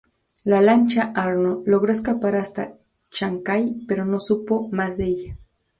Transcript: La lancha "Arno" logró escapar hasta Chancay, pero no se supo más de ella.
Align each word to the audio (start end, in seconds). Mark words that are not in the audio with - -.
La 0.45 0.61
lancha 0.61 1.11
"Arno" 1.13 1.61
logró 1.63 1.91
escapar 1.91 2.35
hasta 2.35 2.73
Chancay, 3.11 3.85
pero 3.87 4.03
no 4.03 4.19
se 4.19 4.29
supo 4.29 4.67
más 4.71 4.97
de 4.97 5.05
ella. 5.05 5.37